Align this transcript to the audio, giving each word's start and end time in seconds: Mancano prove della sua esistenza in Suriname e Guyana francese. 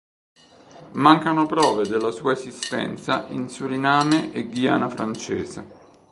Mancano 0.93 1.45
prove 1.45 1.87
della 1.87 2.09
sua 2.09 2.31
esistenza 2.31 3.27
in 3.27 3.49
Suriname 3.49 4.31
e 4.33 4.45
Guyana 4.47 4.89
francese. 4.89 5.67